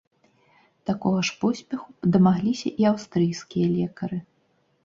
[0.89, 4.19] Такога ж поспеху дамагліся і аўстрыйскія лекары.